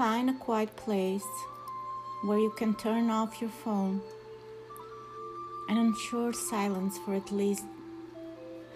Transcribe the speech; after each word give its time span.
Find 0.00 0.30
a 0.30 0.32
quiet 0.32 0.74
place 0.76 1.28
where 2.22 2.38
you 2.38 2.48
can 2.56 2.72
turn 2.72 3.10
off 3.10 3.38
your 3.38 3.50
phone 3.50 4.00
and 5.68 5.78
ensure 5.78 6.32
silence 6.32 6.96
for 7.04 7.12
at 7.12 7.30
least 7.30 7.66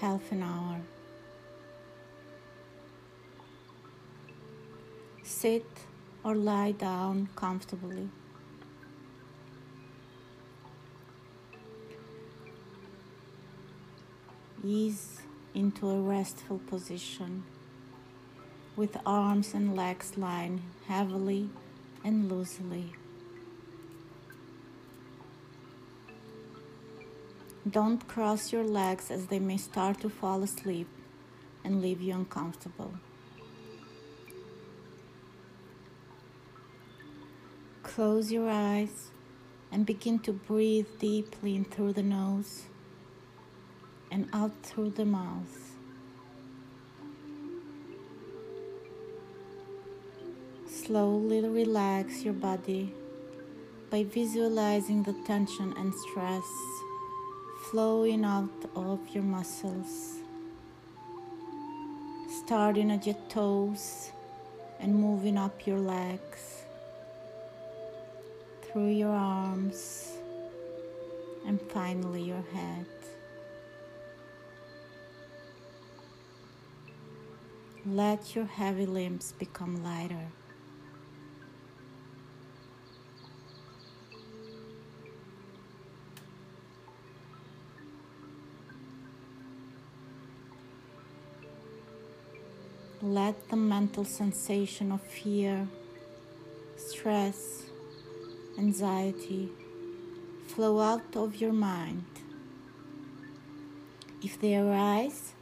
half 0.00 0.32
an 0.32 0.42
hour. 0.42 0.80
Sit 5.22 5.64
or 6.24 6.34
lie 6.34 6.72
down 6.72 7.28
comfortably. 7.36 8.08
Ease 14.64 15.20
into 15.54 15.88
a 15.88 16.00
restful 16.00 16.58
position 16.66 17.44
with 18.76 18.96
arms 19.04 19.54
and 19.54 19.76
legs 19.76 20.16
lying 20.16 20.62
heavily 20.88 21.50
and 22.04 22.30
loosely. 22.30 22.92
Don't 27.68 28.08
cross 28.08 28.52
your 28.52 28.64
legs 28.64 29.10
as 29.10 29.26
they 29.26 29.38
may 29.38 29.56
start 29.56 30.00
to 30.00 30.08
fall 30.08 30.42
asleep 30.42 30.88
and 31.64 31.80
leave 31.80 32.00
you 32.00 32.14
uncomfortable. 32.14 32.94
Close 37.82 38.32
your 38.32 38.48
eyes 38.48 39.10
and 39.70 39.86
begin 39.86 40.18
to 40.20 40.32
breathe 40.32 40.86
deeply 40.98 41.54
in 41.54 41.64
through 41.64 41.92
the 41.92 42.02
nose 42.02 42.64
and 44.10 44.28
out 44.32 44.52
through 44.62 44.90
the 44.90 45.04
mouth. 45.04 45.71
Slowly 50.86 51.40
relax 51.42 52.24
your 52.24 52.34
body 52.34 52.92
by 53.88 54.02
visualizing 54.02 55.04
the 55.04 55.12
tension 55.24 55.72
and 55.76 55.94
stress 55.94 56.42
flowing 57.70 58.24
out 58.24 58.50
of 58.74 58.98
your 59.14 59.22
muscles. 59.22 60.18
Starting 62.44 62.90
at 62.90 63.06
your 63.06 63.16
toes 63.28 64.10
and 64.80 64.92
moving 64.92 65.38
up 65.38 65.68
your 65.68 65.78
legs, 65.78 66.64
through 68.64 68.90
your 68.90 69.14
arms, 69.14 70.18
and 71.46 71.60
finally 71.70 72.22
your 72.22 72.44
head. 72.52 72.86
Let 77.86 78.34
your 78.34 78.46
heavy 78.46 78.86
limbs 78.86 79.32
become 79.38 79.84
lighter. 79.84 80.26
Let 93.02 93.48
the 93.48 93.56
mental 93.56 94.04
sensation 94.04 94.92
of 94.92 95.02
fear, 95.02 95.68
stress, 96.76 97.64
anxiety 98.56 99.50
flow 100.46 100.80
out 100.80 101.16
of 101.16 101.36
your 101.36 101.52
mind. 101.52 102.04
If 104.22 104.40
they 104.40 104.56
arise, 104.56 105.32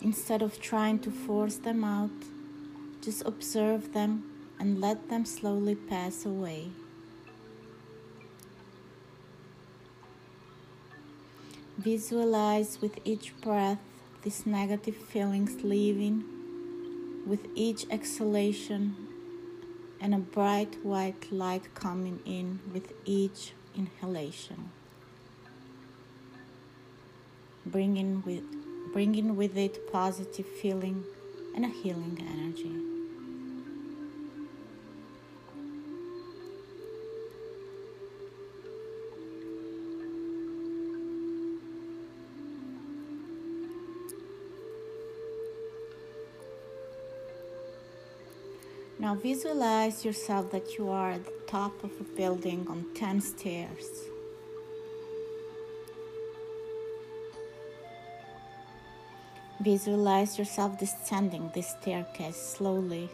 Instead 0.00 0.42
of 0.42 0.60
trying 0.60 1.00
to 1.00 1.10
force 1.10 1.56
them 1.56 1.82
out, 1.82 2.10
just 3.02 3.24
observe 3.26 3.92
them 3.92 4.22
and 4.60 4.80
let 4.80 5.08
them 5.08 5.24
slowly 5.24 5.74
pass 5.74 6.24
away. 6.24 6.70
Visualize 11.76 12.80
with 12.80 12.98
each 13.04 13.34
breath 13.40 13.78
these 14.22 14.46
negative 14.46 14.96
feelings 14.96 15.62
leaving, 15.64 16.24
with 17.28 17.46
each 17.54 17.84
exhalation, 17.90 18.96
and 20.00 20.14
a 20.14 20.18
bright 20.18 20.82
white 20.82 21.30
light 21.30 21.74
coming 21.74 22.20
in 22.24 22.60
with 22.72 22.92
each 23.04 23.52
inhalation. 23.76 24.70
Bringing 27.66 28.22
with 28.24 28.44
bringing 28.94 29.36
with 29.36 29.58
it 29.58 29.92
positive 29.92 30.46
feeling 30.46 31.04
and 31.54 31.66
a 31.66 31.68
healing 31.68 32.16
energy. 32.26 32.87
Now 49.08 49.14
visualize 49.14 50.04
yourself 50.04 50.50
that 50.50 50.76
you 50.76 50.90
are 50.90 51.12
at 51.12 51.24
the 51.24 51.32
top 51.46 51.82
of 51.82 51.90
a 51.98 52.04
building 52.04 52.66
on 52.68 52.84
10 52.94 53.22
stairs. 53.22 54.04
Visualize 59.62 60.38
yourself 60.38 60.78
descending 60.78 61.50
this 61.54 61.68
staircase 61.68 62.36
slowly, 62.36 63.08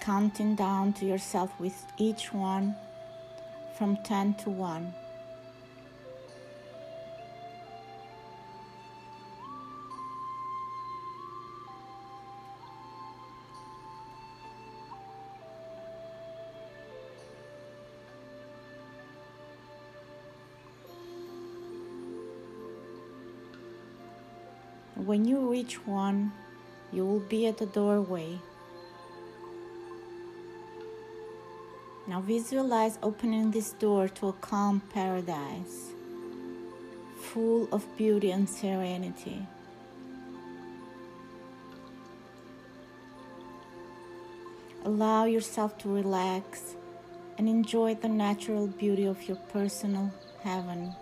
counting 0.00 0.54
down 0.54 0.92
to 0.92 1.04
yourself 1.04 1.50
with 1.58 1.74
each 1.98 2.32
one 2.32 2.76
from 3.76 3.96
10 4.04 4.34
to 4.44 4.50
1. 4.50 4.94
When 25.10 25.24
you 25.24 25.50
reach 25.50 25.84
one, 25.88 26.30
you 26.92 27.04
will 27.04 27.18
be 27.18 27.48
at 27.48 27.58
the 27.58 27.66
doorway. 27.66 28.38
Now 32.06 32.20
visualize 32.20 32.96
opening 33.02 33.50
this 33.50 33.72
door 33.72 34.06
to 34.06 34.28
a 34.28 34.32
calm 34.34 34.80
paradise, 34.94 35.90
full 37.18 37.66
of 37.72 37.84
beauty 37.96 38.30
and 38.30 38.48
serenity. 38.48 39.48
Allow 44.84 45.24
yourself 45.24 45.76
to 45.78 45.88
relax 45.88 46.76
and 47.36 47.48
enjoy 47.48 47.96
the 47.96 48.08
natural 48.08 48.68
beauty 48.68 49.06
of 49.06 49.26
your 49.26 49.38
personal 49.52 50.12
heaven. 50.44 50.94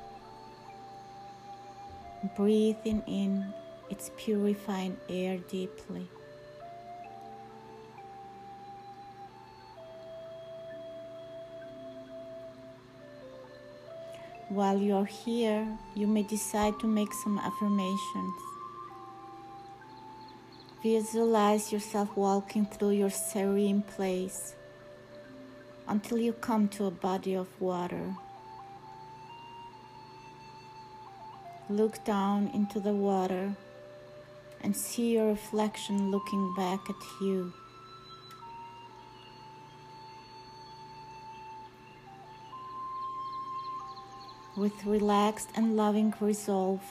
Breathing 2.35 3.03
in 3.07 3.53
its 3.91 4.11
purifying 4.17 4.97
air 5.09 5.39
deeply. 5.49 6.09
While 14.49 14.79
you're 14.79 15.05
here, 15.05 15.67
you 15.95 16.07
may 16.07 16.23
decide 16.23 16.81
to 16.81 16.87
make 16.87 17.13
some 17.13 17.39
affirmations. 17.39 18.35
Visualize 20.83 21.71
yourself 21.71 22.17
walking 22.17 22.65
through 22.65 22.93
your 22.93 23.11
serene 23.11 23.83
place 23.83 24.55
until 25.87 26.19
you 26.19 26.33
come 26.33 26.69
to 26.69 26.87
a 26.87 26.91
body 26.91 27.35
of 27.35 27.49
water. 27.61 28.15
Look 31.69 32.03
down 32.05 32.49
into 32.55 32.81
the 32.81 32.95
water 32.95 33.55
and 34.63 34.77
see 34.77 35.13
your 35.15 35.27
reflection 35.27 36.11
looking 36.11 36.55
back 36.57 36.81
at 36.89 36.97
you. 37.21 37.53
With 44.57 44.85
relaxed 44.85 45.51
and 45.55 45.77
loving 45.77 46.13
resolve, 46.21 46.83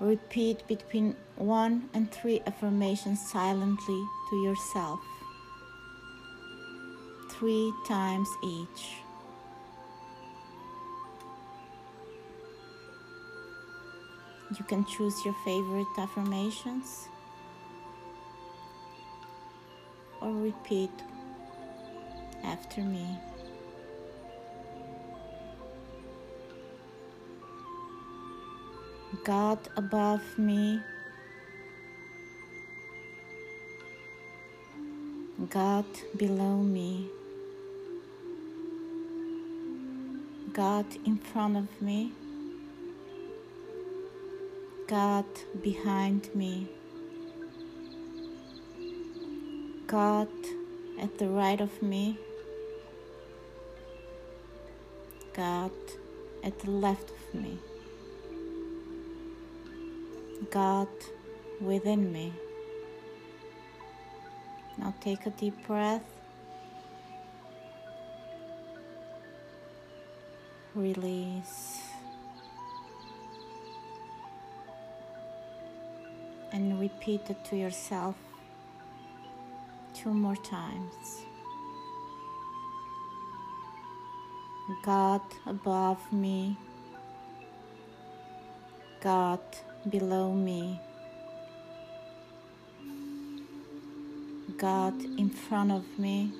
repeat 0.00 0.66
between 0.66 1.14
one 1.36 1.88
and 1.94 2.10
three 2.10 2.42
affirmations 2.46 3.20
silently 3.30 4.04
to 4.30 4.36
yourself, 4.42 5.00
three 7.30 7.72
times 7.86 8.28
each. 8.42 9.03
You 14.58 14.64
can 14.64 14.84
choose 14.84 15.24
your 15.24 15.34
favorite 15.44 15.86
affirmations 15.98 17.08
or 20.20 20.30
repeat 20.32 20.90
after 22.44 22.80
me. 22.82 23.18
God 29.24 29.58
above 29.76 30.22
me, 30.38 30.80
God 35.50 35.86
below 36.16 36.58
me, 36.58 37.08
God 40.52 40.86
in 41.04 41.16
front 41.16 41.56
of 41.56 41.82
me, 41.82 42.12
God 44.86 45.24
behind 45.62 46.34
me, 46.34 46.68
God 49.86 50.28
at 51.00 51.16
the 51.18 51.28
right 51.28 51.60
of 51.60 51.82
me, 51.82 52.18
God 55.32 55.72
at 56.42 56.58
the 56.58 56.70
left 56.70 57.10
of 57.10 57.34
me. 57.40 57.58
God 60.50 60.88
within 61.60 62.12
me. 62.12 62.32
Now 64.78 64.94
take 65.00 65.24
a 65.26 65.30
deep 65.30 65.66
breath. 65.66 66.04
Release. 70.74 71.83
And 76.54 76.78
repeat 76.78 77.22
it 77.30 77.44
to 77.46 77.56
yourself 77.56 78.14
two 79.92 80.14
more 80.14 80.36
times. 80.36 81.24
God 84.84 85.20
above 85.46 86.12
me, 86.12 86.56
God 89.00 89.40
below 89.90 90.32
me, 90.32 90.80
God 94.56 94.94
in 95.18 95.30
front 95.30 95.72
of 95.72 95.84
me, 95.98 96.30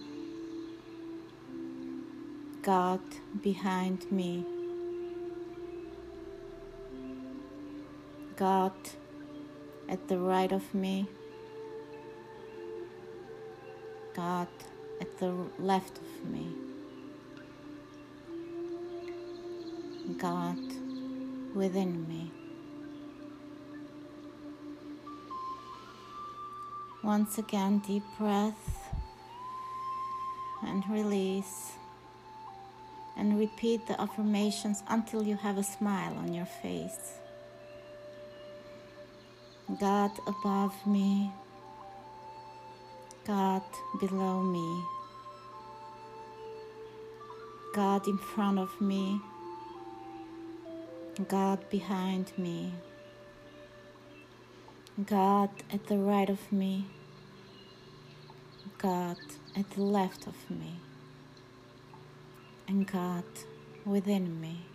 God 2.63 3.01
behind 3.43 4.11
me, 4.13 4.45
God 8.37 8.73
at 9.89 10.09
the 10.09 10.19
right 10.19 10.53
of 10.53 10.75
me, 10.75 11.07
God 14.15 14.49
at 15.01 15.19
the 15.19 15.35
left 15.59 15.99
of 15.99 16.31
me, 16.31 16.47
God 20.19 20.59
within 21.55 22.09
me. 22.09 22.31
Once 27.03 27.39
again, 27.39 27.81
deep 27.81 28.05
breath 28.19 28.91
and 30.63 30.83
release. 30.89 31.73
And 33.17 33.39
repeat 33.39 33.87
the 33.87 34.01
affirmations 34.01 34.83
until 34.89 35.23
you 35.23 35.37
have 35.37 35.57
a 35.57 35.63
smile 35.63 36.17
on 36.19 36.35
your 36.35 36.47
face. 36.47 37.21
God 39.81 40.11
above 40.27 40.75
me, 40.87 41.33
God 43.27 43.63
below 43.99 44.43
me, 44.43 44.83
God 47.75 48.07
in 48.07 48.19
front 48.19 48.59
of 48.59 48.81
me, 48.81 49.21
God 51.29 51.69
behind 51.71 52.33
me. 52.37 52.73
God 55.07 55.51
at 55.73 55.89
the 55.89 55.99
right 55.99 56.31
of 56.31 56.53
me, 56.53 56.87
God 58.79 59.17
at 59.57 59.69
the 59.71 59.83
left 59.83 60.29
of 60.29 60.37
me, 60.49 60.79
and 62.69 62.87
God 62.87 63.25
within 63.85 64.41
me. 64.41 64.67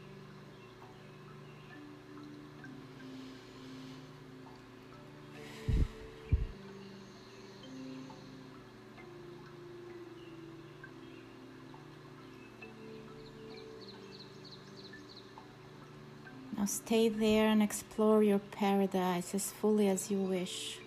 Now 16.59 16.65
stay 16.65 17.07
there 17.07 17.47
and 17.47 17.63
explore 17.63 18.21
your 18.21 18.39
paradise 18.39 19.33
as 19.33 19.49
fully 19.49 19.87
as 19.87 20.11
you 20.11 20.17
wish. 20.17 20.79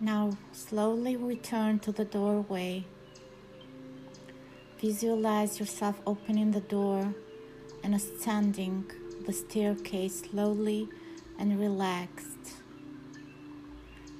Now 0.00 0.36
slowly 0.52 1.16
return 1.16 1.78
to 1.80 1.90
the 1.90 2.04
doorway. 2.04 2.84
Visualize 4.78 5.58
yourself 5.58 6.02
opening 6.06 6.50
the 6.50 6.60
door 6.60 7.14
and 7.82 7.94
ascending 7.94 8.84
the 9.24 9.32
staircase 9.32 10.20
slowly 10.20 10.86
and 11.38 11.58
relaxed, 11.58 12.60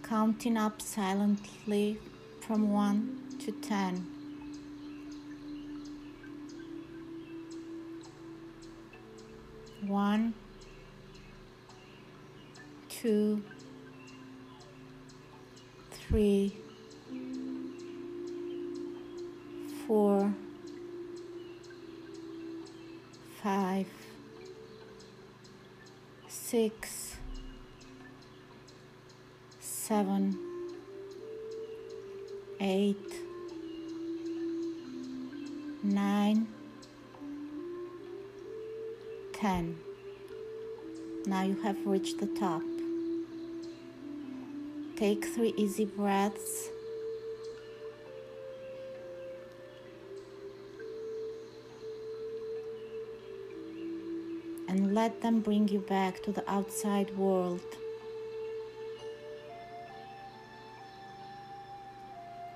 counting 0.02 0.56
up 0.56 0.80
silently 0.80 1.98
from 2.40 2.72
1 2.72 3.36
to 3.40 3.52
10. 3.52 4.06
One, 9.86 10.32
two, 12.88 13.42
three, 16.08 16.56
four, 19.86 20.32
five, 23.42 23.86
six, 26.28 27.16
seven, 29.58 30.38
eight, 32.60 32.96
nine, 35.82 36.46
ten. 39.32 39.76
Now 41.26 41.42
you 41.42 41.60
have 41.62 41.84
reached 41.84 42.18
the 42.18 42.26
top. 42.26 42.62
Take 44.96 45.26
three 45.26 45.52
easy 45.58 45.84
breaths. 45.84 46.70
And 54.68 54.94
let 54.94 55.20
them 55.20 55.40
bring 55.40 55.68
you 55.68 55.80
back 55.80 56.22
to 56.22 56.32
the 56.32 56.50
outside 56.50 57.14
world. 57.14 57.60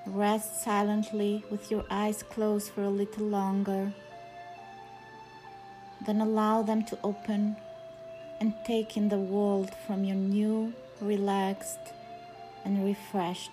Rest 0.06 0.64
silently 0.64 1.44
with 1.50 1.70
your 1.70 1.85
eyes 1.90 2.23
closed 2.23 2.70
for 2.70 2.85
a 2.85 2.88
little 2.88 3.26
longer. 3.26 3.92
Then 6.06 6.23
allow 6.23 6.62
them 6.62 6.87
to 6.87 6.99
open 7.04 7.56
and 8.40 8.54
take 8.64 8.97
in 8.97 9.11
the 9.11 9.18
world 9.18 9.73
from 9.87 10.04
your 10.04 10.16
new, 10.16 10.73
relaxed, 11.02 11.78
and 12.64 12.85
refreshed 12.85 13.50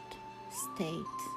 state. 0.50 1.37